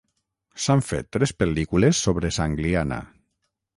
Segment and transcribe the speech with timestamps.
[0.63, 2.99] S'han fet tres pel·lícules sobre Sangliana.